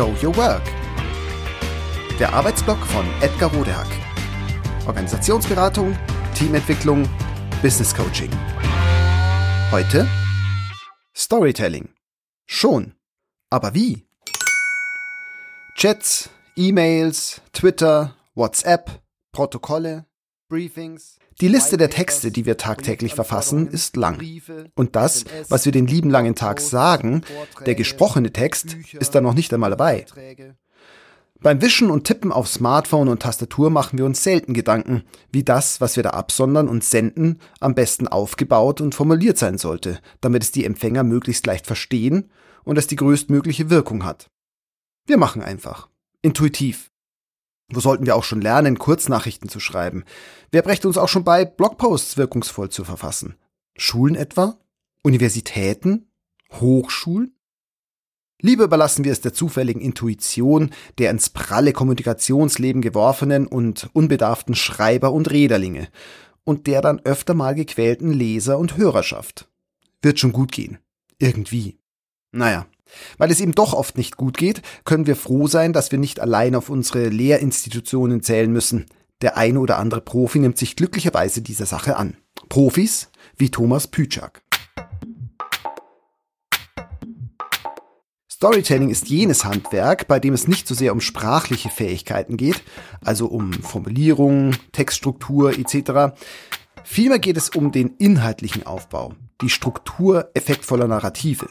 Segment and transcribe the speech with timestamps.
[0.00, 0.62] Show Your Work.
[2.18, 3.86] Der Arbeitsblock von Edgar Rodehack.
[4.86, 5.94] Organisationsberatung,
[6.34, 7.06] Teamentwicklung,
[7.60, 8.30] Business Coaching.
[9.70, 10.08] Heute
[11.14, 11.90] Storytelling.
[12.46, 12.94] Schon.
[13.50, 14.06] Aber wie?
[15.76, 20.06] Chats, E-Mails, Twitter, WhatsApp, Protokolle,
[20.48, 21.18] Briefings.
[21.40, 24.20] Die Liste der Texte, die wir tagtäglich verfassen, ist lang.
[24.74, 27.22] Und das, was wir den lieben langen Tag sagen,
[27.64, 30.04] der gesprochene Text, ist da noch nicht einmal dabei.
[31.42, 35.80] Beim Wischen und Tippen auf Smartphone und Tastatur machen wir uns selten Gedanken, wie das,
[35.80, 40.52] was wir da absondern und senden, am besten aufgebaut und formuliert sein sollte, damit es
[40.52, 42.30] die Empfänger möglichst leicht verstehen
[42.64, 44.28] und es die größtmögliche Wirkung hat.
[45.06, 45.88] Wir machen einfach.
[46.20, 46.89] Intuitiv.
[47.72, 50.04] Wo sollten wir auch schon lernen, Kurznachrichten zu schreiben?
[50.50, 53.36] Wer brächte uns auch schon bei, Blogposts wirkungsvoll zu verfassen?
[53.76, 54.58] Schulen etwa?
[55.02, 56.10] Universitäten?
[56.52, 57.34] Hochschulen?
[58.42, 65.12] Lieber überlassen wir es der zufälligen Intuition der ins pralle Kommunikationsleben geworfenen und unbedarften Schreiber
[65.12, 65.88] und Räderlinge
[66.44, 69.48] und der dann öfter mal gequälten Leser und Hörerschaft.
[70.02, 70.78] Wird schon gut gehen.
[71.18, 71.78] Irgendwie.
[72.32, 72.66] Naja,
[73.18, 76.20] weil es ihm doch oft nicht gut geht, können wir froh sein, dass wir nicht
[76.20, 78.86] allein auf unsere Lehrinstitutionen zählen müssen.
[79.22, 82.16] Der eine oder andere Profi nimmt sich glücklicherweise dieser Sache an.
[82.48, 84.42] Profis wie Thomas Pütschak.
[88.40, 92.62] Storytelling ist jenes Handwerk, bei dem es nicht so sehr um sprachliche Fähigkeiten geht,
[93.04, 96.16] also um Formulierung, Textstruktur etc.
[96.82, 101.48] Vielmehr geht es um den inhaltlichen Aufbau, die Struktur effektvoller Narrative.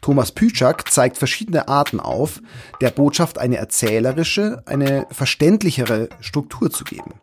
[0.00, 2.40] Thomas Pütschak zeigt verschiedene Arten auf,
[2.80, 7.14] der Botschaft eine erzählerische, eine verständlichere Struktur zu geben.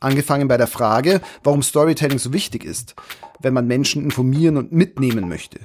[0.00, 2.94] Angefangen bei der Frage, warum Storytelling so wichtig ist,
[3.40, 5.60] wenn man Menschen informieren und mitnehmen möchte.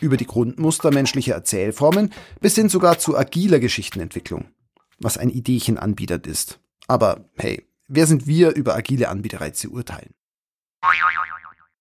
[0.00, 4.46] Über die Grundmuster menschlicher Erzählformen bis hin sogar zu agiler Geschichtenentwicklung.
[4.98, 6.60] Was ein Ideechen anbietert ist.
[6.88, 10.12] Aber hey, wer sind wir, über agile Anbieterei zu urteilen?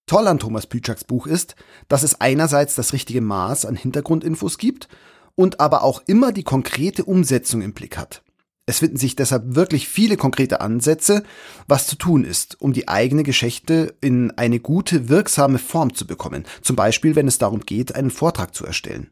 [0.09, 1.55] Toll an Thomas Pütschaks Buch ist,
[1.87, 4.87] dass es einerseits das richtige Maß an Hintergrundinfos gibt
[5.35, 8.23] und aber auch immer die konkrete Umsetzung im Blick hat.
[8.65, 11.21] Es finden sich deshalb wirklich viele konkrete Ansätze,
[11.67, 16.43] was zu tun ist, um die eigene Geschichte in eine gute, wirksame Form zu bekommen.
[16.63, 19.11] Zum Beispiel, wenn es darum geht, einen Vortrag zu erstellen.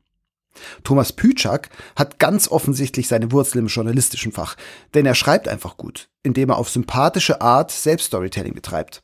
[0.84, 4.58] Thomas Pütschak hat ganz offensichtlich seine Wurzel im journalistischen Fach,
[4.96, 9.04] denn er schreibt einfach gut, indem er auf sympathische Art Selbststorytelling betreibt.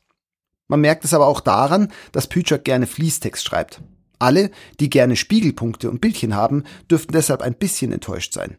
[0.68, 3.82] Man merkt es aber auch daran, dass Pütschak gerne Fließtext schreibt.
[4.18, 8.56] Alle, die gerne Spiegelpunkte und Bildchen haben, dürften deshalb ein bisschen enttäuscht sein.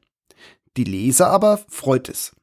[0.78, 2.36] Die Leser aber freut es.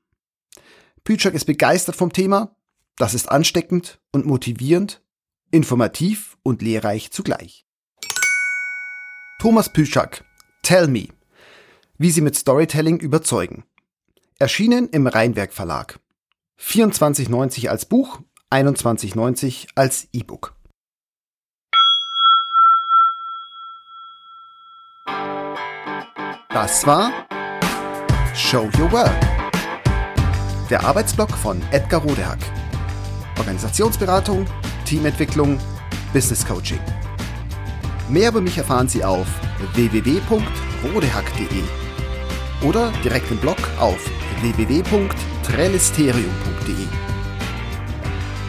[1.04, 2.56] Pütschak ist begeistert vom Thema,
[2.96, 5.02] das ist ansteckend und motivierend,
[5.50, 7.66] informativ und lehrreich zugleich.
[9.40, 10.24] Thomas Pütschak,
[10.62, 11.08] Tell Me,
[11.98, 13.64] wie Sie mit Storytelling überzeugen.
[14.38, 15.98] Erschienen im Rheinwerk Verlag.
[16.60, 18.20] 24,90 als Buch
[18.52, 20.52] 21,90 als E-Book.
[26.50, 27.10] Das war
[28.34, 29.18] Show Your Work.
[30.68, 32.40] Der Arbeitsblock von Edgar Rodehack.
[33.38, 34.44] Organisationsberatung,
[34.84, 35.58] Teamentwicklung,
[36.12, 36.80] Business Coaching.
[38.10, 39.26] Mehr über mich erfahren Sie auf
[39.74, 41.62] www.rodehack.de
[42.68, 43.98] oder direkt im Blog auf
[44.42, 47.01] www.trellisterium.de.